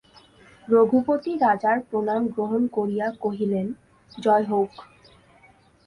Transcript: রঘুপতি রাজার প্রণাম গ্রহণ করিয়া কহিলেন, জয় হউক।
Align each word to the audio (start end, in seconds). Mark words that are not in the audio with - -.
রঘুপতি 0.67 1.31
রাজার 1.37 1.77
প্রণাম 1.89 2.21
গ্রহণ 2.27 2.61
করিয়া 2.67 3.07
কহিলেন, 3.21 3.67
জয় 4.17 4.45
হউক। 4.45 4.73